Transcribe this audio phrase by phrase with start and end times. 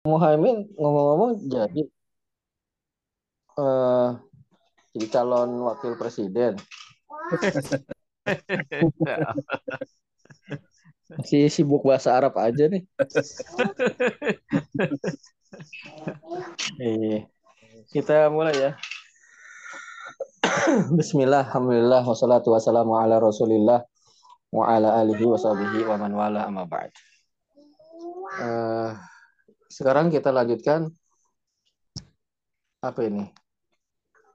[0.00, 1.82] Muhaimin ngomong-ngomong jadi
[3.60, 4.16] uh,
[4.96, 6.56] jadi calon wakil presiden.
[11.20, 12.88] Masih sibuk bahasa Arab aja nih.
[16.80, 17.28] eh,
[17.92, 18.72] kita mulai ya.
[20.96, 23.84] Bismillah, Alhamdulillah, wassalatu wassalamu ala rasulillah
[24.48, 26.88] wa ala alihi wa sahbihi wa man wala amma ba'd.
[28.40, 28.96] Uh,
[29.70, 30.90] sekarang kita lanjutkan
[32.82, 33.30] apa ini?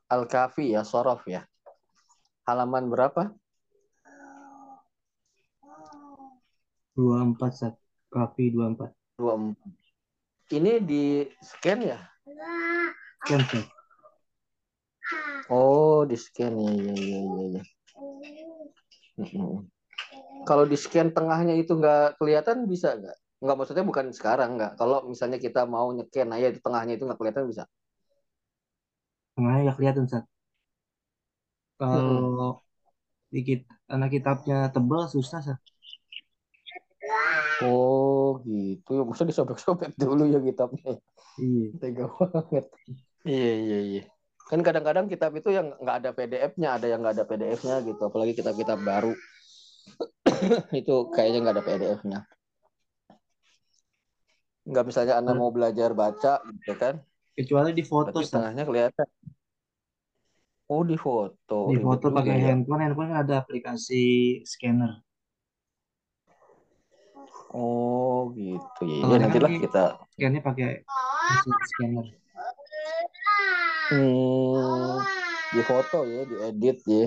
[0.07, 1.43] Al-Kafi ya, Sorof ya.
[2.47, 3.35] Halaman berapa?
[6.95, 7.75] 24 Sat.
[8.07, 8.95] Kafi 24.
[9.19, 10.55] 24.
[10.55, 11.99] Ini di scan ya?
[13.27, 13.65] Scan, Sat.
[15.51, 17.63] Oh, di scan ya, ya, ya, ya.
[19.19, 19.45] ya.
[20.45, 23.24] Kalau di scan tengahnya itu nggak kelihatan bisa nggak?
[23.45, 24.73] Nggak maksudnya bukan sekarang nggak.
[24.81, 27.69] Kalau misalnya kita mau nyeken aja di tengahnya itu nggak kelihatan bisa.
[29.37, 30.25] Tengahnya nggak kelihatan Sat.
[31.77, 33.29] Kalau hmm.
[33.29, 35.61] dikit anak kitabnya tebal susah Sat.
[37.61, 38.89] Oh gitu.
[38.97, 40.97] Ya, Masa disobek-sobek dulu ya kitabnya.
[41.37, 41.69] Iya.
[41.77, 42.65] Tega banget.
[43.21, 44.03] Iya iya iya.
[44.49, 48.01] Kan kadang-kadang kitab itu yang nggak ada PDF-nya, ada yang nggak ada PDF-nya gitu.
[48.09, 49.13] Apalagi kitab-kitab baru.
[50.81, 52.19] itu kayaknya nggak ada PDF-nya
[54.65, 56.97] nggak misalnya anda mau belajar baca gitu kan.
[57.37, 59.07] Kecuali di foto Berarti tengahnya kelihatan.
[60.65, 61.69] Oh di foto.
[61.69, 62.43] Di foto pakai ya.
[62.51, 65.05] handphone handphone ada aplikasi scanner.
[67.53, 68.83] Oh gitu.
[68.83, 69.83] Ya, ya nanti lah kita
[70.17, 70.81] scannya pakai
[71.69, 72.05] scanner.
[73.85, 74.97] Hmm,
[75.53, 77.05] di foto ya di edit ya.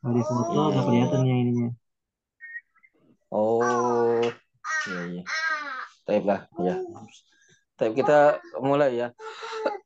[0.00, 0.88] Oh, di foto nggak hmm.
[0.88, 1.68] kelihatan ya ininya.
[3.34, 4.22] Oh
[4.86, 5.22] iya iya
[6.04, 6.76] Taib lah ya.
[7.80, 9.08] Taib kita mulai ya.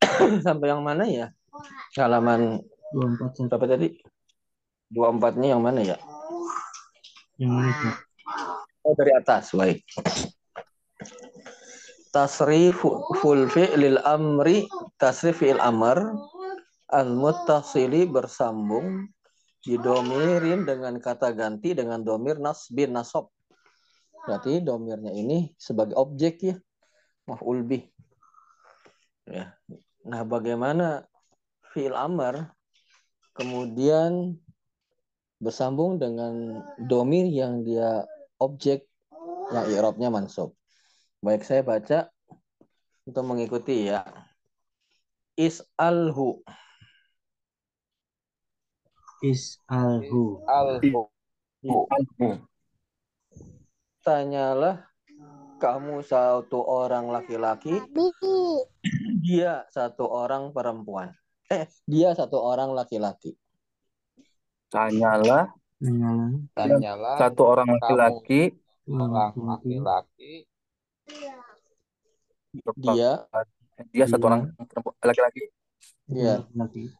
[0.47, 1.31] Sampai yang mana ya?
[1.95, 3.89] Halaman 24 berapa tadi?
[4.91, 5.97] 24 nya yang mana ya?
[7.39, 7.91] Yang mana?
[8.83, 9.85] Oh dari atas, baik.
[12.09, 12.83] Tasrif
[13.21, 14.65] full fi'lil amri
[14.97, 16.17] tasrif fi'il amr
[16.89, 19.13] al muttasili bersambung
[19.61, 23.29] didomirin dengan kata ganti dengan domir nasbin nasob
[24.29, 26.61] Berarti domirnya ini sebagai objek ya.
[27.25, 27.89] Maf'ul bih.
[29.25, 29.57] Ya.
[30.05, 31.09] Nah, bagaimana
[31.73, 32.53] fi'il amar
[33.33, 34.37] kemudian
[35.41, 38.05] bersambung dengan domir yang dia
[38.37, 38.85] objek
[39.49, 40.53] yang i'rabnya mansub.
[41.25, 42.13] Baik saya baca
[43.09, 44.05] untuk mengikuti ya.
[45.41, 46.45] Is'alhu.
[49.25, 50.45] Is'alhu.
[50.45, 51.09] Alhu.
[51.65, 52.45] Alhu
[54.09, 54.89] tanyalah
[55.61, 57.77] kamu satu orang laki-laki,
[59.21, 61.13] dia satu orang perempuan.
[61.53, 63.37] Eh, dia satu orang laki-laki.
[64.73, 65.53] Tanyalah,
[66.57, 68.57] tanyalah satu orang laki-laki,
[68.89, 70.49] orang laki-laki.
[72.81, 73.29] Dia,
[73.93, 74.57] dia satu orang
[75.05, 75.53] laki-laki.
[76.09, 76.49] Iya.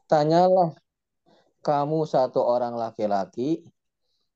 [0.05, 0.77] Tanyalah
[1.65, 3.65] kamu satu orang laki-laki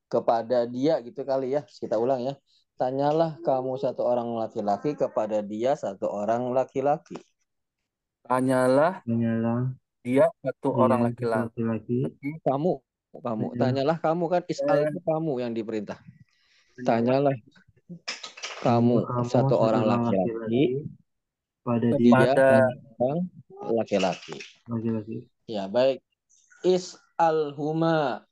[0.08, 1.66] kepada dia gitu kali ya.
[1.66, 2.34] Kita ulang ya.
[2.82, 7.14] Tanyalah kamu satu orang laki-laki kepada dia satu orang laki-laki.
[8.26, 9.70] Tanyalah, tanyalah
[10.02, 12.10] dia satu dia orang laki-laki.
[12.42, 12.82] Kamu,
[13.22, 13.46] kamu.
[13.54, 15.94] Tanyalah kamu kan isal itu kamu yang diperintah.
[16.82, 17.38] Tanyalah
[18.66, 20.82] kamu, kamu satu orang laki-laki
[21.62, 22.34] pada dia
[22.98, 23.30] orang
[23.78, 24.42] laki-laki.
[24.66, 25.30] Laki-laki.
[25.46, 26.02] Ya baik.
[26.66, 28.26] Is al huma.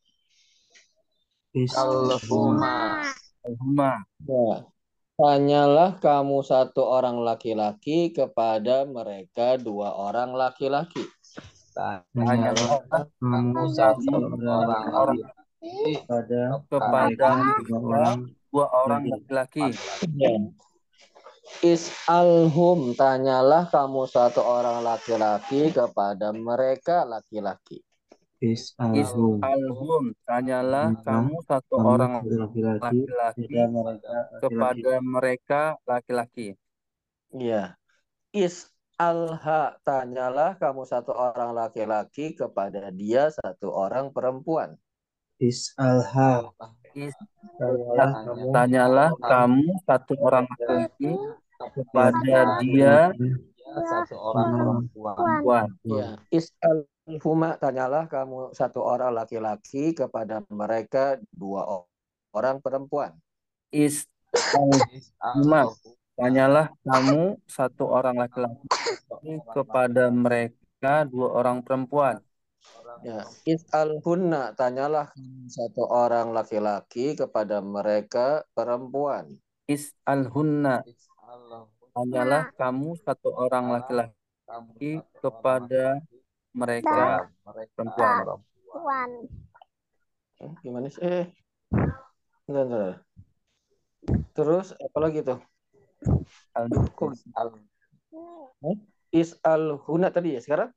[1.54, 2.18] Is al
[3.44, 4.04] Huma.
[4.28, 4.68] Ya.
[5.20, 11.04] Tanyalah kamu satu orang laki-laki kepada mereka dua orang laki-laki.
[11.76, 12.80] Tanyalah
[13.20, 17.28] kamu satu orang laki-laki kepada kepada
[18.48, 19.76] dua orang laki-laki.
[20.16, 20.32] Ya.
[21.60, 27.84] Is alhum tanyalah kamu satu orang laki-laki kepada mereka laki-laki.
[28.40, 30.16] Is alhum.
[30.24, 31.04] Tanyalah hmm.
[31.04, 33.52] kamu satu kamu orang laki-laki
[34.40, 36.56] kepada mereka laki-laki.
[37.36, 37.76] Iya.
[38.32, 44.72] Is alha tanyalah kamu satu orang laki-laki kepada dia satu orang perempuan.
[45.36, 46.48] Is alha.
[46.96, 47.12] Is
[47.60, 48.12] tanyalah,
[48.56, 51.12] tanyalah kamu satu orang laki-laki
[51.60, 53.12] kepada dia
[53.68, 55.68] satu orang perempuan.
[55.84, 56.16] Ya.
[56.32, 61.86] Is al Huma tanyalah kamu satu orang laki-laki kepada mereka dua
[62.34, 63.16] orang perempuan.
[63.70, 64.04] Is
[65.36, 65.70] Huma
[66.20, 72.20] Tanyalah kamu satu orang laki-laki kepada mereka dua orang perempuan.
[73.00, 75.16] Ya, is'al hunna, tanyalah
[75.48, 79.32] satu orang laki-laki kepada mereka perempuan.
[79.64, 80.84] Is'al hunna,
[81.96, 86.04] tanyalah kamu satu orang laki-laki kepada
[86.54, 87.30] mereka
[87.94, 89.10] perempuan.
[90.40, 91.00] Eh, Gimana sih?
[91.04, 91.26] Eh,
[92.48, 92.96] enggak, enggak.
[94.32, 95.40] Terus apa lagi tuh?
[96.96, 97.12] Kok
[98.60, 98.76] Eh?
[99.10, 100.70] Is'al hunna tadi ya sekarang?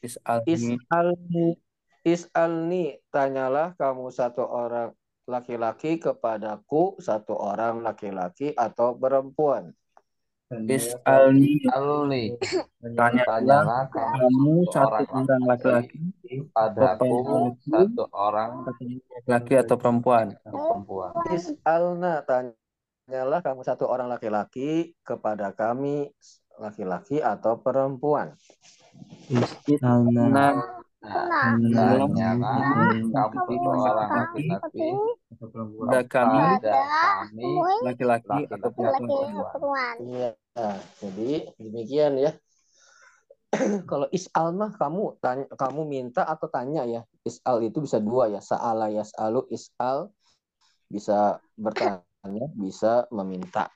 [0.00, 1.58] Is'al Is'alni
[2.00, 4.96] Is'alni tanyalah kamu satu orang
[5.28, 9.70] laki-laki kepadaku satu orang laki-laki atau perempuan.
[10.50, 12.34] Is'alni Alni,
[12.98, 16.02] tanyalah tanyalah kamu satu orang laki-laki
[16.50, 18.66] padaku satu orang
[19.30, 20.34] laki atau perempuan.
[20.42, 21.14] perempuan.
[21.30, 26.10] Is'alna tanyalah kamu satu orang laki-laki kepada kami
[26.58, 28.34] laki-laki atau perempuan.
[29.30, 30.54] Is'alna Nah,
[31.00, 34.92] Nah, tanyalah kamu satu orang laki-laki
[35.30, 35.86] atau perempuan.
[35.88, 36.42] kepada kami
[37.86, 39.94] laki-laki atau perempuan.
[40.50, 41.30] Iya, jadi
[41.62, 42.32] demikian ya.
[43.90, 47.02] Kalau is'al mah kamu tanya, kamu minta atau tanya ya.
[47.22, 48.42] Is'al itu bisa dua ya.
[48.42, 50.10] Sa'ala yas'alu is'al
[50.90, 53.70] bisa bertanya, bisa meminta.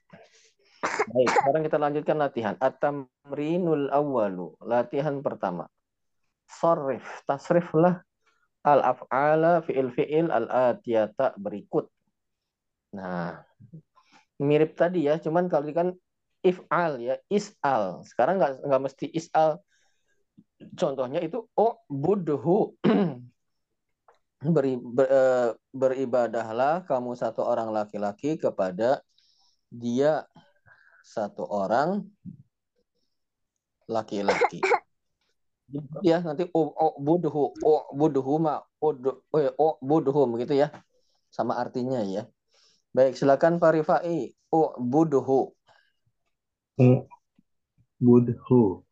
[0.84, 2.54] Baik, sekarang kita lanjutkan latihan.
[2.58, 4.58] At-tamrinul awwalu.
[4.62, 5.70] Latihan pertama.
[6.50, 8.02] Sarrif, tasriflah
[8.66, 11.86] al-af'ala fi'il-fi'il al-atiyata berikut.
[12.94, 13.42] Nah,
[14.42, 15.88] mirip tadi ya, cuman kalau kan
[16.44, 18.04] if'al ya, is'al.
[18.04, 19.58] Sekarang nggak nggak mesti is'al.
[20.76, 22.76] Contohnya itu oh budhu.
[24.44, 29.00] Beri, ber- eh, beribadahlah kamu satu orang laki-laki kepada
[29.72, 30.28] dia
[31.00, 32.04] satu orang
[33.88, 34.60] laki-laki.
[36.04, 38.92] Ya nanti oh, oh budhu, oh budhu ma, oh,
[39.32, 40.68] oh, oh budhum gitu ya,
[41.32, 42.28] sama artinya ya.
[42.94, 44.30] Baik, silakan Pak Rifai.
[44.54, 45.50] Oh budhu.
[48.02, 48.82] Budhu.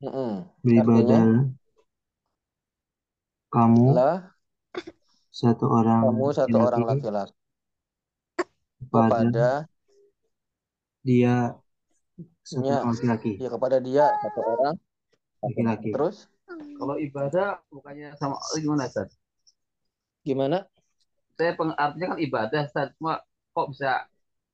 [0.00, 0.48] Mm-mm.
[0.64, 1.52] Beribadah
[3.50, 4.18] kamu Lah,
[5.30, 7.34] satu orang kamu satu orang laki-laki laki-laki
[8.80, 9.42] kepada kepada
[11.06, 11.36] dia
[12.42, 13.32] satu orang laki-laki.
[13.38, 14.74] ya kepada dia satu orang
[15.40, 15.90] Laki-laki.
[15.94, 19.14] terus Kalau ibadah bukannya sama gimana Ustaz?
[20.26, 20.58] gimana
[21.36, 23.20] Saya peng, artinya kan ibadah Ustaz, cuma
[23.52, 24.09] kok bisa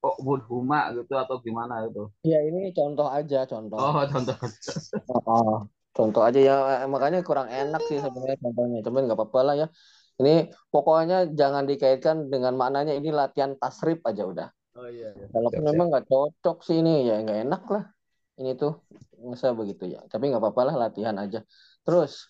[0.06, 2.14] kok budhuma gitu atau gimana gitu.
[2.22, 4.36] ya ini contoh aja contoh Oh, contoh.
[5.10, 6.54] Oh, contoh aja ya
[6.86, 9.66] Eh, makanya kurang enak sih sebenarnya contohnya cuman nggak apa-apa lah ya
[10.22, 15.08] ini pokoknya jangan dikaitkan dengan maknanya ini latihan tasrif aja udah Oh iya.
[15.16, 15.26] iya.
[15.32, 17.84] Kalaupun Siap, memang nggak cocok sih ini ya nggak enak lah.
[18.36, 18.84] Ini tuh
[19.24, 20.04] masa begitu ya.
[20.04, 21.40] Tapi nggak apa-apa lah latihan aja.
[21.80, 22.28] Terus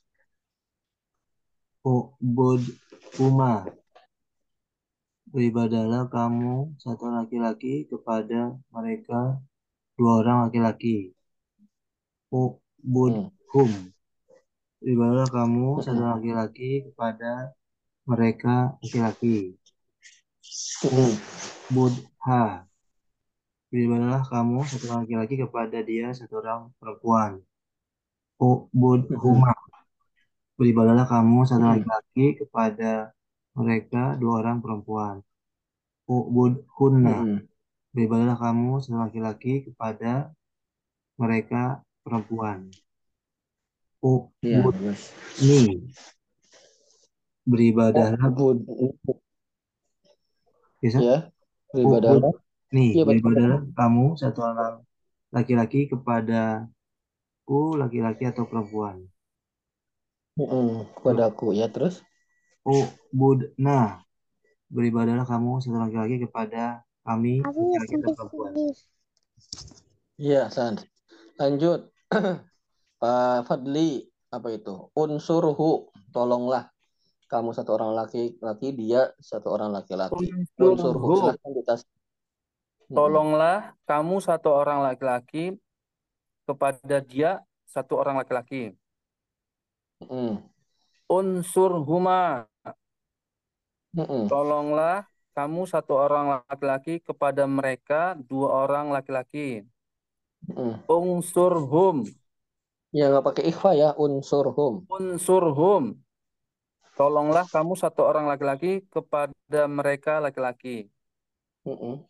[1.83, 2.63] Ubud
[3.19, 3.67] Uma.
[5.27, 9.43] Beribadahlah kamu satu laki-laki kepada mereka
[9.99, 11.19] dua orang laki-laki.
[12.31, 13.71] Ubud hum.
[14.79, 17.51] Beribadahlah kamu satu laki-laki kepada
[18.07, 19.59] mereka laki-laki.
[21.75, 22.71] Budha.
[23.67, 27.43] Beribadahlah kamu satu laki-laki kepada dia satu orang perempuan.
[28.39, 29.59] Ubudhuma.
[30.55, 33.16] Beribadahlah kamu satu laki-laki kepada
[33.57, 35.25] mereka dua orang perempuan.
[36.07, 37.17] Ubudhunna.
[37.25, 37.39] Mm-mm.
[37.97, 40.31] Beribadahlah kamu satu laki-laki kepada
[41.17, 42.69] mereka perempuan.
[44.05, 44.93] Ubudni.
[45.41, 45.75] terus.
[47.49, 48.31] Beribadahlah
[50.87, 50.99] bisa?
[51.03, 51.19] ya
[51.75, 52.21] beribadah
[52.75, 53.07] Nih, betul.
[53.07, 54.75] beribadahlah kamu satu orang
[55.31, 56.67] laki-laki kepada
[57.47, 59.07] ku laki-laki atau perempuan.
[60.37, 62.03] Mm-mm, padaku ya terus.
[62.67, 64.03] Ubudna.
[64.67, 68.53] Beribadahlah kamu satu laki-laki kepada kami perempuan.
[70.19, 70.83] Iya, San.
[71.39, 71.95] Lanjut.
[73.01, 74.91] Pak Fadli, apa itu?
[74.97, 76.73] Unsurhu, tolonglah.
[77.31, 80.27] Kamu satu orang laki-laki, dia satu orang laki-laki.
[80.59, 81.15] Unsurhu, Unsurhu.
[81.23, 81.81] silahkan ditas.
[82.87, 85.59] Tolonglah kamu satu orang laki-laki
[86.47, 88.79] kepada dia satu orang laki-laki.
[91.11, 92.47] Unsur huma.
[93.97, 94.29] Mm-mm.
[94.29, 99.65] Tolonglah kamu satu orang laki-laki kepada mereka dua orang laki-laki.
[100.45, 100.85] Mm-mm.
[100.85, 102.05] Unsurhum.
[102.93, 104.85] Ya nggak pakai ikhfa ya, unsurhum.
[104.89, 105.97] Unsurhum.
[106.97, 110.89] Tolonglah kamu satu orang laki-laki kepada mereka laki-laki.
[111.65, 112.05] Mm-mm.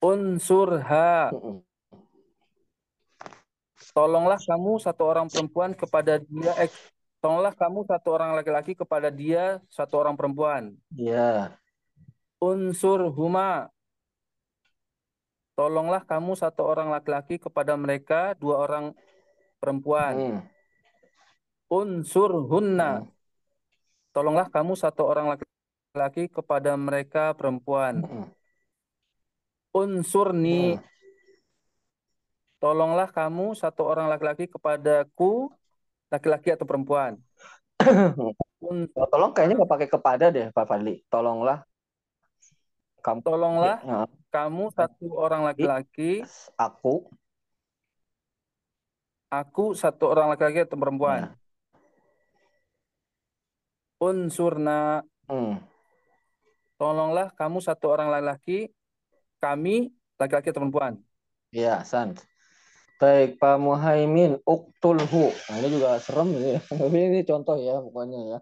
[0.00, 1.32] Unsurha.
[1.32, 1.64] Mm-mm.
[3.92, 6.52] Tolonglah kamu satu orang perempuan kepada dia.
[6.60, 6.72] Eh,
[7.22, 10.74] tolonglah kamu satu orang laki-laki kepada dia satu orang perempuan.
[10.90, 11.54] Ya.
[12.42, 13.70] Unsurhuma.
[15.54, 18.90] Tolonglah kamu satu orang laki-laki kepada mereka dua orang
[19.62, 20.14] perempuan.
[20.18, 20.40] Mm.
[21.70, 23.06] Unsurhunna.
[23.06, 23.08] Mm.
[24.10, 28.02] Tolonglah kamu satu orang laki-laki kepada mereka perempuan.
[28.02, 28.26] Mm-mm.
[29.70, 30.76] Unsurni.
[30.76, 30.84] Mm.
[32.58, 35.50] Tolonglah kamu satu orang laki-laki kepadaku,
[36.12, 37.16] laki-laki atau perempuan.
[38.62, 41.02] Un- Oh, tolong kayaknya nggak pakai kepada deh Pak Fadli.
[41.10, 41.64] Tolonglah
[43.02, 46.22] kamu Tolonglah Ya, kamu satu orang laki-laki,
[46.54, 47.10] aku
[49.26, 50.82] aku satu orang laki-laki atau Ya.
[50.86, 51.20] perempuan.
[53.98, 55.02] Unsurna.
[55.26, 55.58] Hmm.
[56.78, 58.70] Tolonglah kamu satu orang laki-laki,
[59.42, 60.94] kami laki-laki atau perempuan.
[61.50, 62.14] Ya, san.
[63.02, 65.34] Baik, Pak Muhaimin, uktulhu.
[65.34, 66.54] Nah, ini juga serem ini.
[66.70, 68.38] Tapi ini contoh ya, pokoknya ya.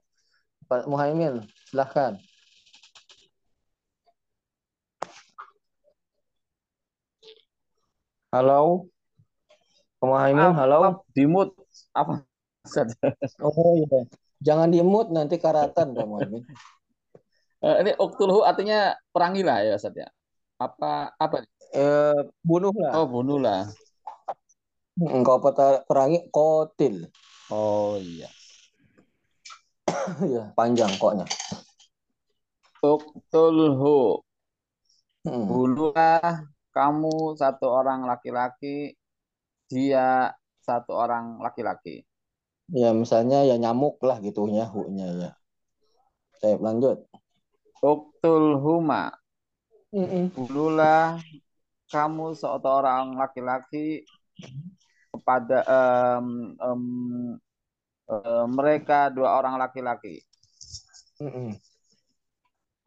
[0.68, 2.20] Pak Muhaimin, silahkan.
[8.28, 8.92] Halo,
[9.96, 10.76] Pak Muhaimin, Maaf, halo.
[10.84, 11.56] maaf, di mute.
[11.96, 12.20] Apa?
[13.40, 14.04] Oh iya,
[14.44, 16.44] jangan di-mute nanti karatan, Pak Muhaimin.
[17.60, 20.08] Eh, ini uktulhu artinya perangilah ya Ustaz ya.
[20.56, 21.44] Apa apa?
[21.76, 22.96] Eh, bunuhlah.
[22.96, 23.68] Oh, bunuhlah.
[25.00, 25.40] Engkau
[25.88, 27.08] perangi kotil.
[27.48, 28.28] Oh iya.
[30.34, 31.24] ya, panjang koknya.
[32.84, 34.20] Uktulhu.
[35.24, 35.48] Hmm.
[35.48, 38.96] Bunuhlah kamu satu orang laki-laki,
[39.68, 42.04] dia satu orang laki-laki.
[42.68, 45.32] Ya, misalnya ya nyamuk lah gitunya, hu-nya ya.
[46.40, 47.08] Saya lanjut.
[47.80, 49.16] Uktulhuma.
[49.90, 50.30] Mm-mm.
[50.36, 51.18] Bunuhlah
[51.90, 54.06] kamu seorang laki-laki
[55.20, 56.82] kepada em, em,
[58.08, 60.24] eh, mereka dua orang laki-laki.
[61.20, 61.52] Mm-mm.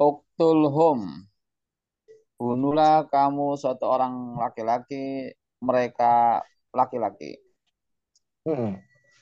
[0.01, 1.29] Uktulhum.
[2.41, 6.41] Bunuhlah kamu suatu orang laki-laki, mereka
[6.73, 7.39] laki-laki.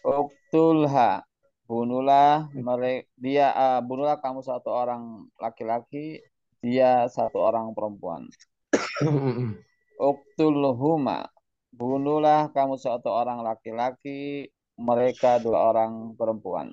[0.02, 1.22] Uktulha.
[1.70, 6.20] Bunuhlah mereka dia eh, bunuhlah kamu satu orang laki-laki,
[6.64, 8.26] dia satu orang perempuan.
[10.02, 11.30] Uktulhuma.
[11.72, 16.68] Bunuhlah kamu satu orang laki-laki, mereka dua orang perempuan.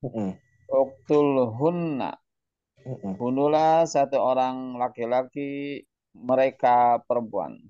[0.00, 0.34] Mm-mm.
[0.72, 2.16] Uktulhunna.
[2.82, 3.20] Mm-mm.
[3.20, 5.84] Bunuhlah satu orang laki-laki,
[6.16, 7.60] mereka perempuan.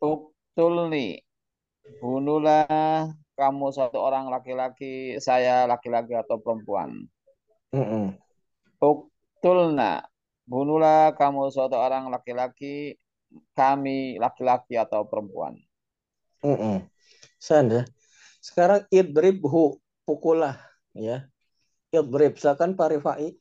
[0.00, 1.20] Uktulni.
[2.00, 7.04] Bunuhlah kamu satu orang laki-laki, saya laki-laki atau perempuan.
[8.78, 10.06] Uktulna.
[10.44, 13.00] Bunuhlah kamu suatu orang laki-laki,
[13.54, 15.58] kami laki-laki atau perempuan.
[16.44, 16.84] Mm-mm.
[17.40, 17.82] San ya.
[18.44, 20.60] Sekarang idribhu, pukullah
[20.92, 21.24] ya.
[21.94, 23.32] Idrib, silakan Pak Rifai.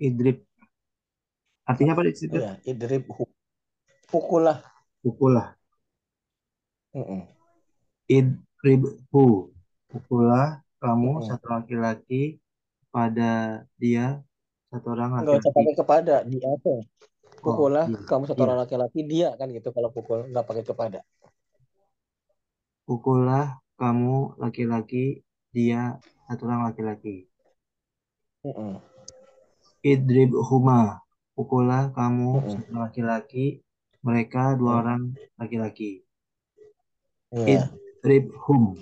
[0.00, 0.46] Idrib.
[1.66, 2.38] Artinya apa di situ?
[2.40, 3.28] Ya, idribhu.
[4.08, 4.64] Pukullah.
[5.04, 5.54] Pukullah.
[6.96, 7.28] Mm-mm.
[8.08, 9.52] Idribhu.
[9.90, 11.26] Pukullah kamu Mm-mm.
[11.26, 12.40] satu laki-laki
[12.94, 14.22] pada dia
[14.70, 15.56] satu orang Nggak usah laki-laki.
[15.58, 16.72] pakai kepada, dia apa?
[17.42, 17.98] Oh, Pukullah, iya.
[18.06, 18.46] kamu satu Iya.
[18.46, 21.00] orang laki-laki, dia kan gitu kalau pukul nggak pakai kepada.
[22.86, 27.26] Pukullah kamu laki-laki dia satu orang laki-laki.
[28.46, 28.78] Mm-mm.
[29.82, 31.02] Idribhuma.
[31.34, 32.50] Pukullah kamu Mm-mm.
[32.62, 33.46] satu laki-laki
[34.00, 34.80] mereka dua Mm.
[34.80, 35.02] orang
[35.36, 36.04] laki-laki.
[37.32, 37.68] Iya.
[38.00, 38.78] Idribhum.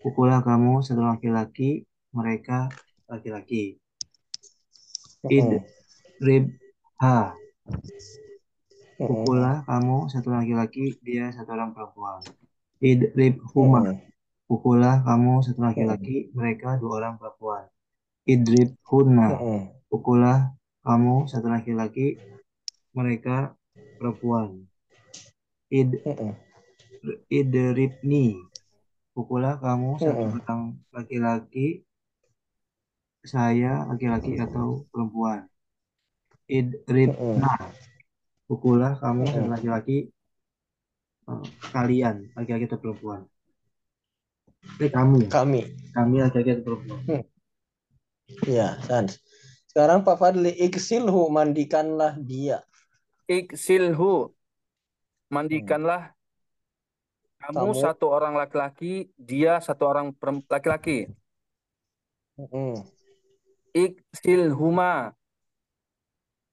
[0.00, 2.68] Pukullah kamu satu laki-laki mereka
[3.06, 3.79] laki-laki.
[5.20, 5.60] Mm-mm.
[6.20, 7.36] Idribha.
[8.96, 9.08] Mm-mm.
[9.08, 12.20] Pukullah kamu satu laki-laki, dia satu orang perempuan.
[12.80, 13.80] Idribhuma.
[13.84, 13.96] Mm-mm.
[14.50, 17.68] Pukullah kamu satu laki-laki, mereka dua orang perempuan.
[18.28, 19.28] Idribhunna.
[19.36, 19.60] Mm-mm.
[19.88, 20.52] Pukullah
[20.84, 22.20] kamu satu laki-laki,
[22.96, 23.56] mereka
[23.96, 24.64] perempuan.
[25.70, 26.02] Id
[27.30, 28.36] idribni.
[29.14, 31.86] Pukullah kamu satu orang laki-laki,
[33.20, 35.44] saya laki-laki atau perempuan.
[36.50, 37.54] Idribna.
[38.50, 39.46] Pukullah kamu Mm-mm.
[39.54, 40.10] laki-laki,
[41.30, 43.20] eh, kalian laki-laki atau perempuan.
[44.82, 45.62] Eh kamu, Kami.
[45.94, 47.00] kami laki-laki atau perempuan.
[48.46, 49.18] Ya, Sans.
[49.70, 52.66] Sekarang Pak Fadli, iksilhu, mandikanlah dia.
[53.30, 54.34] Iksilhu.
[55.30, 56.10] Mandikanlah
[57.38, 57.78] kamu Kamu.
[57.78, 60.10] satu orang laki-laki, dia satu orang
[60.50, 61.06] laki-laki.
[63.70, 63.94] Mm-mm.
[64.12, 65.14] Iksilhuma.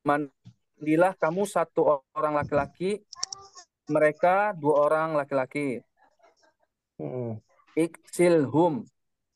[0.07, 3.03] mandilah kamu satu orang laki-laki,
[3.91, 5.83] mereka dua orang laki-laki.
[6.95, 7.43] Mm-mm.
[7.77, 8.87] Iksilhum,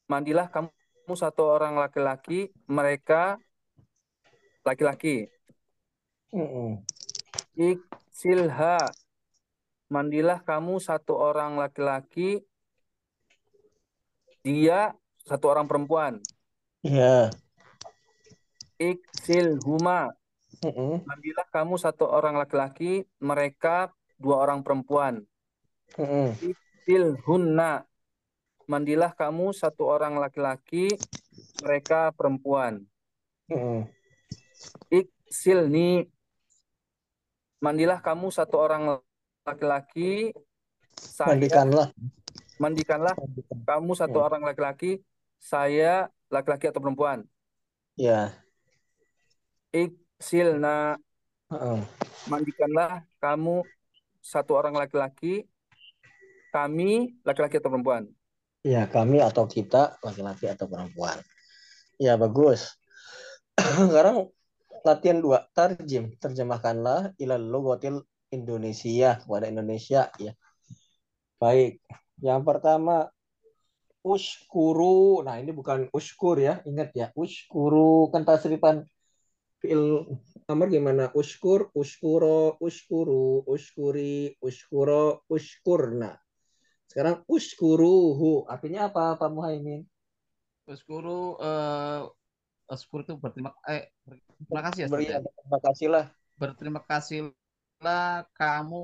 [0.07, 3.35] mandilah kamu satu orang laki-laki, mereka
[4.63, 5.27] laki-laki.
[6.31, 6.79] Mm-mm.
[7.59, 8.79] Iksilha,
[9.91, 12.39] mandilah kamu satu orang laki-laki,
[14.41, 14.95] dia
[15.27, 16.23] satu orang perempuan.
[16.81, 17.29] Ya.
[18.81, 20.09] Iksilhuma,
[20.65, 21.05] Mm-mm.
[21.05, 25.21] mandilah kamu satu orang laki-laki, mereka dua orang perempuan.
[26.01, 26.33] Mm-mm.
[26.41, 27.85] Iksilhunna,
[28.65, 30.97] mandilah kamu satu orang laki-laki,
[31.61, 32.89] mereka perempuan.
[33.53, 33.85] Mm-mm.
[34.89, 36.09] Iksilni,
[37.61, 38.97] mandilah kamu satu orang
[39.45, 40.33] laki-laki,
[40.97, 41.87] saya Mandikanlah.
[42.57, 43.13] mandikanlah
[43.61, 44.25] kamu satu Ya.
[44.25, 45.05] orang laki-laki,
[45.37, 47.25] saya laki-laki atau perempuan.
[47.97, 48.33] Ya.
[49.71, 50.99] Iksilna,
[51.47, 51.79] Heeh.
[52.27, 53.63] mandikanlah kamu
[54.19, 55.47] satu orang laki-laki,
[56.51, 58.03] kami laki-laki atau perempuan.
[58.61, 61.17] Ya, kami atau kita laki-laki atau perempuan.
[61.97, 62.77] Ya, bagus.
[63.89, 64.29] Sekarang
[64.85, 66.13] latihan dua, tarjim.
[66.19, 70.35] Terjemahkanlah ilal logotil Indonesia kepada Indonesia ya.
[71.41, 71.81] Baik.
[72.21, 73.09] Yang pertama
[74.05, 75.25] uskuru.
[75.25, 76.61] Nah, ini bukan uskur ya.
[76.65, 78.85] Ingat ya, uskuru kan tasrifan
[79.61, 80.09] fiil
[80.49, 81.13] amar gimana?
[81.13, 86.17] Uskur, uskuro, uskuru, uskuri, uskuro, uskurna.
[86.89, 89.87] Sekarang uskuruhu artinya apa Pak Muhaimin?
[90.67, 92.01] Uskuru eh
[92.67, 95.17] uskuru itu berterima eh berterima kasih ya Beri ya.
[95.23, 96.05] terima kasihlah.
[96.35, 98.83] Berterima kasihlah kamu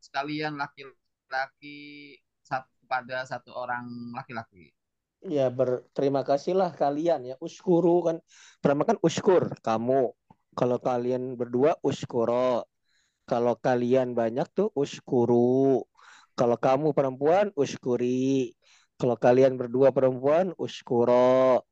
[0.00, 3.84] sekalian laki-laki satu kepada satu orang
[4.16, 4.72] laki-laki.
[5.26, 7.36] Ya berterima kasihlah kalian ya.
[7.42, 8.16] Uskuru kan
[8.62, 10.14] pertama kan uskur kamu.
[10.54, 12.66] Kalau kalian berdua uskuro.
[13.26, 15.82] Kalau kalian banyak tuh uskuru.
[16.38, 18.54] Kalau kamu perempuan uskuri.
[18.94, 21.66] Kalau kalian berdua perempuan uskuro.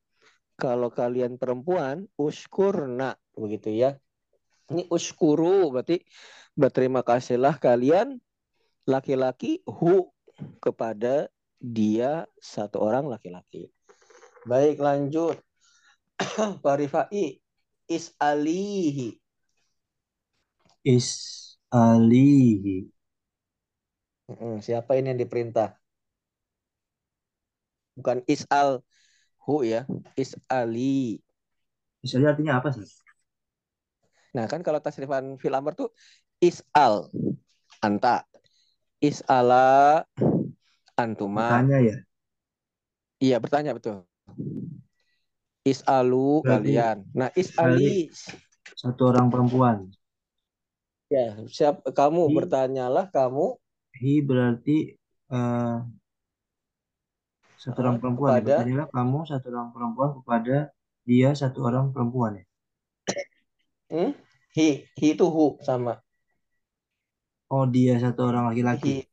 [0.59, 3.95] Kalau kalian perempuan uskurna begitu ya.
[4.67, 6.03] Ini uskuru berarti
[6.59, 8.19] berterima kasihlah kalian
[8.89, 10.11] laki-laki hu
[10.59, 13.69] kepada dia satu orang laki-laki.
[14.47, 15.41] Baik lanjut.
[16.65, 17.41] Pak Rifai
[17.91, 19.19] is'alihi.
[20.87, 21.11] Is
[21.71, 22.87] alihi.
[24.63, 25.75] Siapa ini yang diperintah?
[27.99, 28.83] Bukan is'al
[29.47, 29.87] hu ya,
[30.19, 31.19] is'ali.
[32.03, 32.87] Isali artinya apa sih?
[34.35, 35.91] Nah, kan kalau tasrifan fil amr tuh
[36.43, 37.09] is'al
[37.81, 38.27] anta.
[39.01, 40.05] Is'ala
[40.97, 41.61] antuma.
[41.61, 41.97] Tanya ya.
[43.21, 44.05] Iya, bertanya betul.
[45.65, 47.05] Is'alu kalian.
[47.13, 48.09] Nah, is'ali
[48.77, 49.89] Satu orang perempuan.
[51.07, 53.55] ya, siap kamu Hi, bertanyalah kamu
[53.95, 54.99] hi berarti
[55.33, 55.77] eh,
[57.57, 58.35] satu orang uh, perempuan ya.
[58.43, 60.57] kepada Bertanyalah kamu satu orang perempuan kepada
[61.07, 62.45] dia satu orang perempuan ya.
[63.95, 64.11] hmm?
[64.53, 66.03] hi hi itu hu sama
[67.47, 69.07] Oh dia satu orang laki-laki.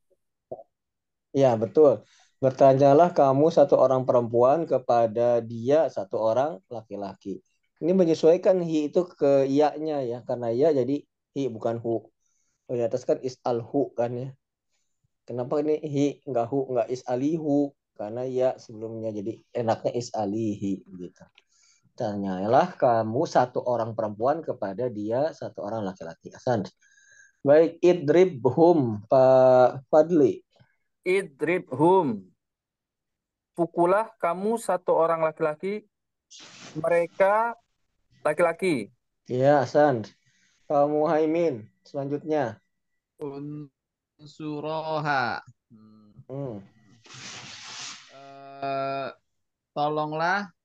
[1.34, 2.06] Ya betul.
[2.44, 7.40] Bertanyalah kamu satu orang perempuan kepada dia satu orang laki-laki.
[7.80, 11.04] Ini menyesuaikan hi itu ke ya-nya ya karena ya jadi
[11.36, 12.04] hi bukan hu
[12.68, 14.30] oh, di atas kan is al hu kan ya.
[15.24, 20.84] Kenapa ini hi nggak hu nggak is alihu karena ya sebelumnya jadi enaknya is alihi
[20.84, 21.24] gitu.
[21.96, 26.28] Tanyalah kamu satu orang perempuan kepada dia satu orang laki-laki.
[26.36, 26.68] Hasan
[27.44, 30.44] baik idribhum Pak Fadli
[31.04, 32.24] Idribhum,
[33.60, 35.84] pukulah kamu satu orang laki-laki,
[36.80, 37.60] mereka
[38.24, 38.88] laki-laki.
[39.28, 40.08] ya Hasan
[40.64, 42.56] Pak Muhaimin selanjutnya
[43.20, 44.24] Unsuroha.
[45.68, 46.16] Hmm.
[46.32, 46.56] hmm.
[48.16, 49.10] Eh,
[49.76, 50.56] tolonglah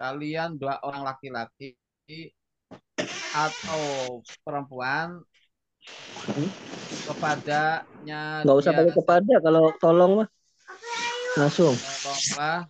[0.00, 1.76] kalian dua orang laki-laki
[3.36, 5.20] atau perempuan
[6.24, 6.48] Hmm?
[7.04, 10.28] Kepadanya nggak usah pakai kepada kalau tolong mah.
[11.34, 11.74] Langsung.
[11.74, 12.60] Tolonglah.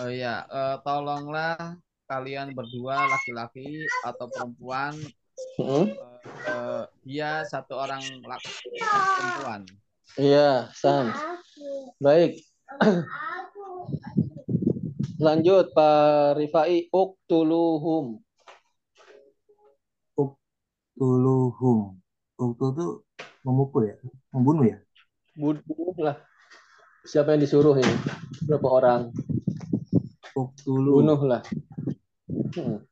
[0.00, 1.78] Oh ya eh, tolonglah
[2.10, 4.92] kalian berdua laki-laki atau perempuan.
[5.56, 5.88] Hmm?
[5.88, 9.62] eh, eh, dia satu orang laki perempuan.
[10.18, 11.14] Iya Hasan
[12.00, 12.40] baik.
[15.20, 18.24] Lanjut Pak Rifai uktuluhum.
[20.16, 22.00] Uktuluhum.
[22.40, 23.04] Uktul itu
[23.40, 23.96] memukul ya,
[24.32, 24.78] membunuh ya?
[25.36, 26.16] Bunuh lah.
[27.06, 27.94] Siapa yang disuruh ini?
[28.44, 29.00] Berapa orang?
[30.64, 31.00] Dulu.
[31.00, 31.42] Bunuh lah.
[32.56, 32.84] Hmm.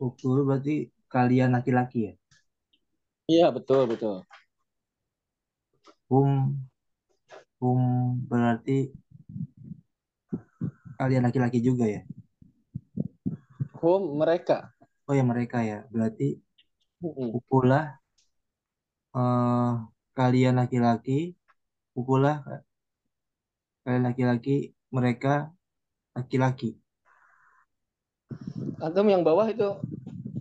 [0.00, 2.14] Berarti kalian laki-laki ya?
[3.30, 4.24] Iya betul betul.
[6.10, 6.58] Hum,
[7.62, 7.80] hum
[8.26, 8.90] berarti
[10.98, 12.02] kalian laki-laki juga ya?
[13.80, 14.74] Hum mereka.
[15.10, 15.82] Oh ya mereka ya.
[15.90, 16.38] Berarti
[17.02, 17.98] pukullah
[19.10, 19.70] eh,
[20.14, 21.34] kalian laki-laki,
[21.90, 22.46] pukullah
[23.82, 25.50] kalian laki-laki, mereka
[26.14, 26.78] laki-laki.
[28.78, 29.66] Antum yang bawah itu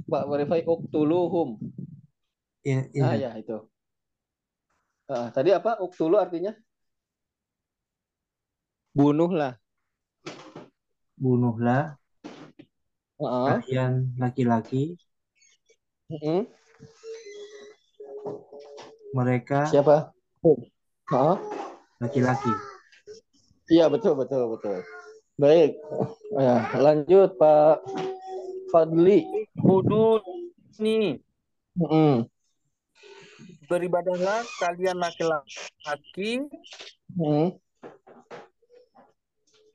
[0.05, 1.57] Pak Verify uktuluhum.
[2.61, 3.57] Ya, ya, Ah ya itu.
[5.09, 6.53] Ah, tadi apa uktulu artinya?
[8.93, 9.57] Bunuhlah.
[11.19, 11.98] bunuhlah
[13.19, 14.95] Ah, kalian laki-laki,
[16.07, 16.47] mm-mm.
[19.11, 20.15] mereka Siapa?
[21.11, 21.35] Ah,
[21.99, 22.53] laki-laki.
[23.67, 24.79] Iya betul betul betul.
[25.35, 25.75] Baik.
[26.39, 27.83] Ya, lanjut Pak
[28.71, 29.27] Fadli.
[29.59, 30.23] Hudud
[30.79, 31.19] nih
[31.75, 32.23] Mm-mm.
[33.67, 36.47] beribadahlah kalian laki-laki
[37.19, 37.51] Mm.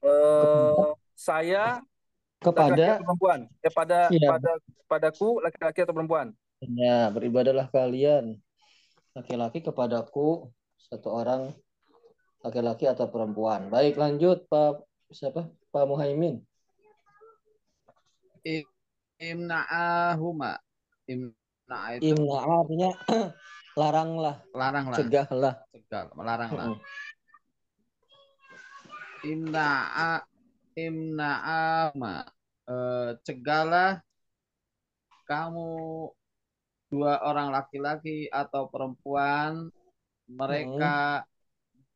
[0.00, 1.85] eh, saya
[2.44, 4.28] Kepada atau perempuan eh pada Iya.
[4.37, 4.50] pada
[4.85, 6.28] padaku laki-laki atau perempuan
[6.61, 8.37] ya beribadahlah kalian
[9.16, 11.57] laki-laki kepadaku satu orang
[12.44, 13.72] laki-laki atau perempuan.
[13.72, 15.48] Baik lanjut Pak siapa?
[15.72, 16.44] Pak Muhaimin.
[19.16, 20.61] Imna'ahuma.
[21.09, 22.90] Imna'a itu Imna artinya
[23.80, 25.54] laranglah, laranglah, cegahlah.
[25.72, 26.76] cegah, melaranglah.
[29.24, 30.20] Imna'a
[30.77, 32.27] imna'ama.
[32.65, 34.01] Eh, cegahlah
[35.25, 35.73] kamu
[36.93, 39.73] dua orang laki-laki atau perempuan
[40.29, 41.25] mereka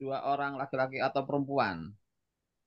[0.01, 1.93] dua orang laki-laki atau perempuan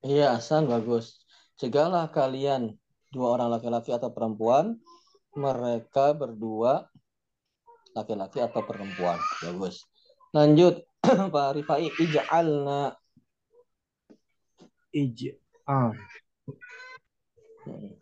[0.02, 1.22] Iya, Hasan bagus.
[1.62, 2.74] Cegahlah kalian
[3.14, 4.74] dua orang laki-laki atau perempuan,
[5.38, 6.90] mereka berdua
[7.94, 9.14] laki-laki atau perempuan.
[9.46, 9.86] Bagus.
[10.34, 10.82] Lanjut
[11.34, 12.98] Pak Rifai ij'alna
[15.62, 15.94] Ij'al.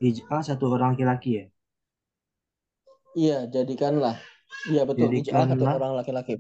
[0.01, 1.45] Ij'al satu orang laki-laki ya?
[3.13, 4.17] Iya, jadikanlah.
[4.71, 5.75] Iya betul, ij'al satu Jadikanlah.
[5.77, 6.35] orang laki-laki.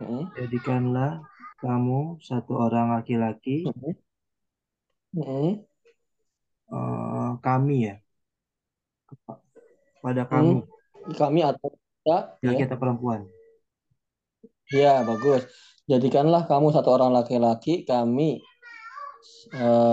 [0.00, 0.32] Hmm.
[0.34, 1.22] Jadikanlah
[1.60, 3.68] kamu satu orang laki-laki
[5.12, 5.60] Hmm.
[6.72, 7.94] eh, kami ya.
[10.00, 10.64] Pada kami,
[11.14, 12.48] Kami atau kita, ya.
[12.48, 13.20] laki atau perempuan.
[14.72, 15.44] Ya, bagus.
[15.84, 18.40] Jadikanlah kamu satu orang laki-laki, kami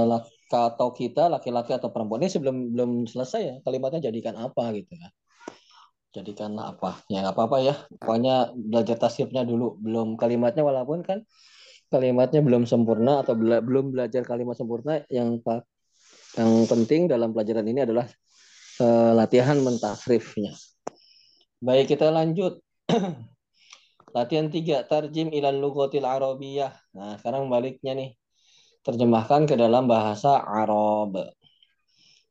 [0.10, 2.26] lak- atau kita laki-laki atau perempuan.
[2.26, 5.12] Ini sebelum belum selesai ya kalimatnya jadikan apa gitu kan.
[6.10, 7.06] Jadikanlah apa?
[7.06, 7.76] Ya nggak apa-apa ya.
[8.02, 9.78] Pokoknya belajar tasrifnya dulu.
[9.78, 11.22] Belum kalimatnya walaupun kan
[11.94, 15.38] kalimatnya belum sempurna atau bela- belum belajar kalimat sempurna yang
[16.38, 18.06] yang penting dalam pelajaran ini adalah
[18.82, 20.54] eh, latihan mentasrifnya.
[21.60, 22.64] Baik, kita lanjut.
[24.16, 26.74] Latihan tiga, tarjim ilal lughatil arabiyah.
[26.98, 28.19] Nah, sekarang baliknya nih.
[28.90, 31.14] Terjemahkan ke dalam bahasa Arab.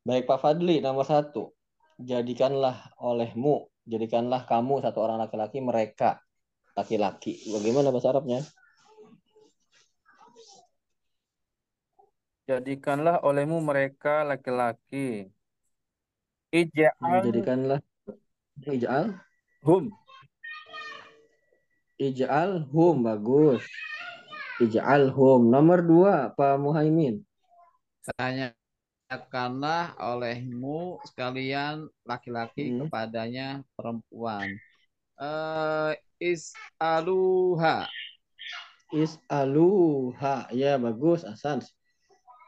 [0.03, 1.55] Baik Pak Fadli, nomor satu.
[2.03, 6.19] Jadikanlah olehmu, jadikanlah kamu satu orang laki-laki, mereka
[6.75, 7.39] laki-laki.
[7.55, 8.43] Bagaimana bahasa Arabnya?
[12.49, 15.29] jadikanlah olehmu mereka laki-laki
[16.49, 17.85] ij'al Jadikanlah
[18.65, 19.21] ij'al,
[19.61, 19.93] hum
[21.99, 23.67] ij'al hum, bagus.
[24.59, 25.51] Ij'al hum.
[25.51, 27.23] Nomor dua, Pak Muhaimin.
[28.09, 32.89] tanyakanlah olehmu sekalian laki-laki Hmm.
[32.89, 34.57] kepadanya perempuan
[35.21, 37.85] eh is'aluha
[38.89, 40.49] Is'aluha.
[40.57, 41.61] Ya, bagus, Hasan.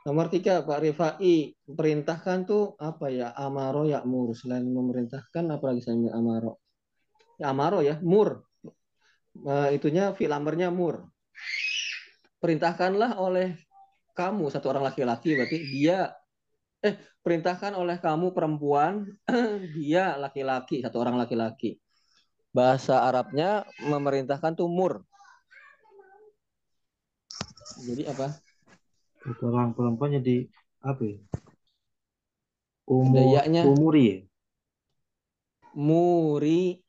[0.08, 1.52] Nomor tiga, Pak Rifai.
[1.68, 3.36] Perintahkan tuh apa ya?
[3.36, 4.32] Amaro ya mur.
[4.32, 6.56] Selain memerintahkan, apa lagi selain amaro?
[7.36, 8.48] Ya, amaro ya, mur.
[9.36, 11.12] Eh, itunya fil amrnya mur.
[12.40, 13.56] Perintahkanlah oleh
[14.16, 16.12] kamu satu orang laki-laki berarti dia
[16.80, 19.04] eh perintahkan oleh kamu perempuan
[19.76, 21.76] dia laki-laki satu orang laki-laki.
[22.50, 25.04] Bahasa Arabnya memerintahkan tuh mur.
[27.84, 28.34] Jadi apa?
[29.22, 30.50] Satu orang perempuan jadi
[30.82, 31.18] apa ya?
[32.90, 33.62] Umur, Dayanya.
[33.70, 34.18] umuri ya?
[35.70, 36.82] Muri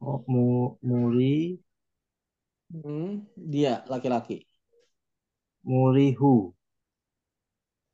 [0.00, 1.60] Oh, mu, muri,
[2.70, 4.46] hmm, dia laki-laki.
[5.60, 6.56] murihu.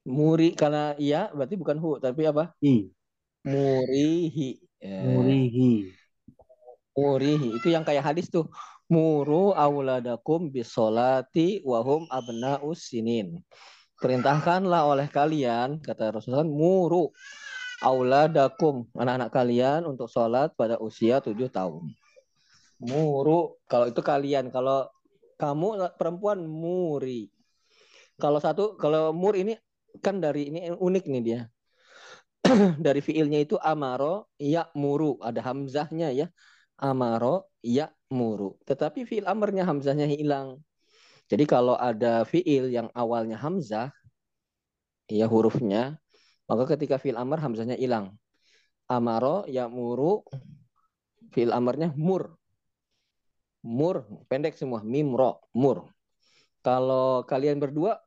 [0.06, 2.54] Muri karena iya berarti bukan hu tapi apa?
[2.62, 2.86] I,
[3.42, 4.62] Murihi.
[4.78, 5.90] Eh, murihi.
[6.94, 8.46] Murihi itu yang kayak hadis tuh.
[8.86, 13.42] Muru auladakum bisolati wahum abnaus sinin.
[13.98, 17.10] Perintahkanlah oleh kalian kata Rasulullah muru
[17.82, 21.90] auladakum anak-anak kalian untuk sholat pada usia tujuh tahun.
[22.82, 24.84] Muru kalau itu kalian, kalau
[25.40, 27.28] kamu perempuan muri.
[28.16, 29.56] Kalau satu kalau mur ini
[30.00, 31.40] kan dari ini unik nih dia.
[32.86, 35.20] dari fiilnya itu amaro ya muru.
[35.20, 36.26] Ada hamzahnya ya.
[36.80, 38.56] Amaro ya muru.
[38.64, 40.60] Tetapi fiil amarnya hamzahnya hilang.
[41.26, 43.90] Jadi kalau ada fiil yang awalnya hamzah
[45.10, 45.98] ya hurufnya
[46.46, 48.14] maka ketika fiil amar hamzahnya hilang.
[48.86, 50.22] Amaro ya muru
[51.34, 52.38] fiil amarnya mur
[53.66, 55.90] mur pendek semua mimro mur
[56.62, 57.98] kalau kalian berdua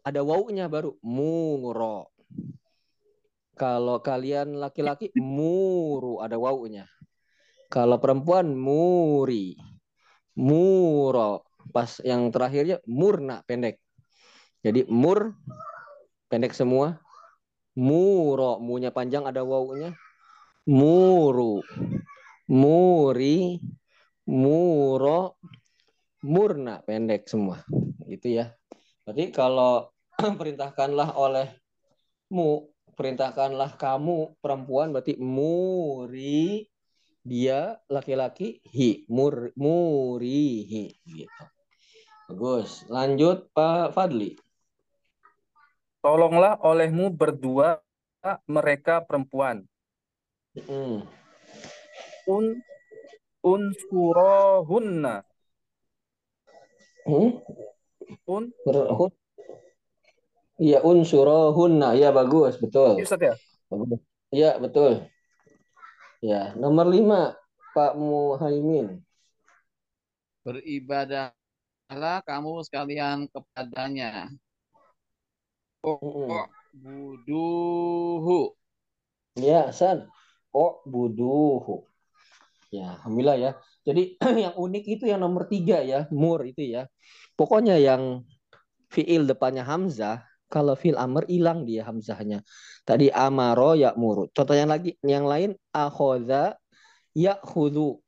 [0.00, 2.14] ada wawunya baru muro
[3.54, 6.90] kalau kalian laki-laki muru ada wawunya.
[7.70, 9.54] Kalau perempuan muri.
[10.34, 11.46] Muro.
[11.70, 13.78] Pas yang terakhirnya murna pendek.
[14.66, 15.38] Jadi mur
[16.26, 16.98] pendek semua.
[17.78, 19.94] Muro, munya panjang ada wawunya.
[20.66, 21.62] Muru.
[22.50, 23.62] Muri.
[24.28, 25.36] Muro.
[26.24, 27.60] Murna pendek semua.
[28.08, 28.52] Gitu ya.
[29.04, 29.92] Berarti kalau
[30.40, 31.52] perintahkanlah oleh
[32.32, 36.64] mu perintahkanlah kamu perempuan berarti muri
[37.24, 41.44] dia laki-laki hi mur murihi gitu.
[42.28, 42.88] Bagus.
[42.88, 44.36] Lanjut Pak Fadli.
[46.04, 47.80] Tolonglah olehmu berdua
[48.48, 49.64] mereka perempuan.
[50.56, 51.04] Hmm.
[52.28, 52.44] Un
[53.44, 55.20] unsurohunna.
[57.04, 57.44] Hmm?
[58.24, 59.12] Un Ber-
[60.56, 61.98] Iya, unsurohunna.
[61.98, 63.02] Iya, bagus, betul.
[63.02, 63.34] Iya, Ustaz ya?
[63.68, 64.00] Bagus.
[64.32, 64.92] Iya, betul.
[66.24, 67.36] Ya, nomor lima,
[67.76, 69.02] Pak Muhaimin.
[70.46, 74.30] Beribadahlah kamu sekalian kepadanya.
[75.84, 78.56] Oh, buduhu.
[79.36, 80.08] Ya, San.
[80.54, 81.84] Oh, buduhu.
[82.74, 83.50] Ya, alhamdulillah ya.
[83.86, 84.02] Jadi
[84.44, 86.90] yang unik itu yang nomor tiga ya, mur itu ya.
[87.38, 88.26] Pokoknya yang
[88.90, 92.42] fiil depannya hamzah, kalau fil amr hilang dia hamzahnya.
[92.82, 94.26] Tadi amaro ya muru.
[94.34, 96.58] Contoh yang lagi, yang lain akhoda
[97.14, 97.98] ya khudu.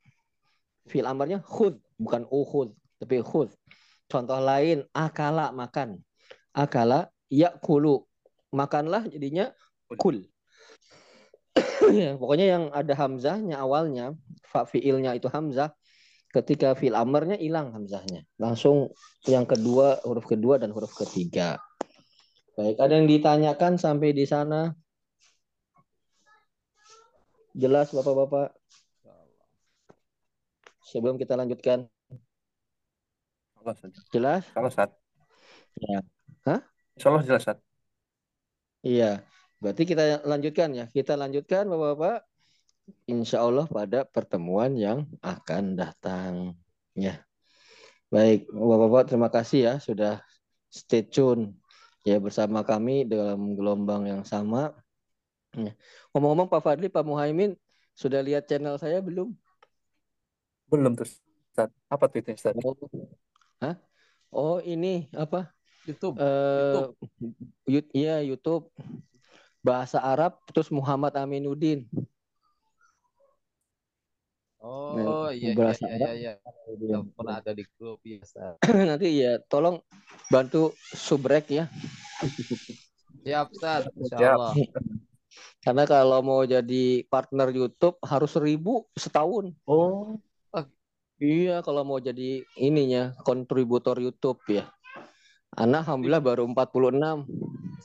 [0.86, 2.70] Fil amarnya khud, bukan ukhud,
[3.02, 3.50] tapi khud.
[4.06, 5.98] Contoh lain akala makan.
[6.54, 8.06] Akala ya kulu.
[8.54, 9.50] Makanlah jadinya
[9.98, 10.22] kul.
[11.92, 15.74] Ya, pokoknya yang ada hamzahnya awalnya, fa fiilnya itu hamzah,
[16.32, 18.24] ketika fil amarnya hilang hamzahnya.
[18.36, 18.92] Langsung
[19.26, 21.60] yang kedua, huruf kedua dan huruf ketiga.
[22.56, 24.72] Baik, ada yang ditanyakan sampai di sana?
[27.56, 28.52] Jelas Bapak-bapak?
[30.86, 31.88] Sebelum kita lanjutkan.
[34.14, 34.46] Jelas?
[34.54, 34.94] Kalau saat.
[35.76, 35.98] Ya.
[36.46, 36.60] Hah?
[36.94, 37.58] Insya Allah jelas saat.
[38.86, 39.26] Iya.
[39.60, 40.86] Berarti kita lanjutkan ya.
[40.92, 42.24] Kita lanjutkan Bapak-bapak.
[43.10, 46.54] Insya Allah pada pertemuan yang akan datang.
[46.94, 47.24] Ya.
[48.12, 50.22] Baik, Bapak-bapak terima kasih ya sudah
[50.70, 51.58] stay tune
[52.06, 54.70] ya bersama kami dalam gelombang yang sama.
[55.56, 55.74] Ya.
[56.14, 57.58] Ngomong-ngomong Pak Fadli, Pak Muhaimin
[57.96, 59.34] sudah lihat channel saya belum?
[60.70, 61.18] Belum terus.
[61.56, 61.72] Ustaz.
[61.88, 62.52] Apa tuh itu Ustaz?
[62.60, 62.76] Oh,
[63.64, 63.74] Hah?
[64.28, 65.48] oh ini apa?
[65.88, 66.20] YouTube.
[66.20, 66.92] Eh,
[67.64, 67.94] YouTube.
[67.96, 68.68] Iya YouTube
[69.66, 71.82] bahasa Arab terus Muhammad Aminuddin.
[74.62, 76.08] Oh Nah, iya iya bahasa iya Arab.
[76.14, 76.32] iya.
[76.78, 76.98] iya.
[77.14, 78.18] Pernah ada di grup ya.
[78.22, 78.54] Ustaz.
[78.88, 79.82] Nanti ya tolong
[80.30, 81.66] bantu subrek ya.
[83.26, 84.38] Siap Ustaz, Insya Siap.
[84.38, 84.52] Allah.
[85.62, 89.50] Karena kalau mau jadi partner YouTube harus seribu setahun.
[89.66, 90.14] Oh,
[91.16, 94.68] Iya, kalau mau jadi ininya kontributor YouTube ya.
[95.56, 97.24] Anak alhamdulillah baru 46.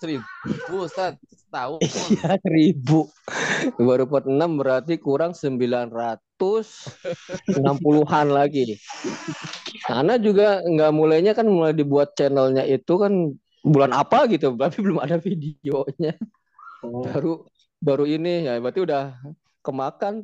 [0.01, 1.77] Seribu Ustaz, setahun.
[2.09, 3.05] Iya, seribu.
[3.77, 8.81] Baru 46 berarti kurang 960-an lagi.
[9.85, 13.29] Ana juga nggak mulainya kan mulai dibuat channelnya itu kan
[13.61, 16.17] bulan apa gitu, tapi belum ada videonya.
[16.81, 17.45] Baru
[17.77, 19.21] baru ini ya berarti udah
[19.61, 20.19] kemakan tuh